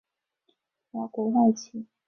[0.93, 1.85] 辽国外戚。